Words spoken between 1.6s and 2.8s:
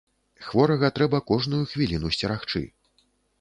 хвіліну сцерагчы.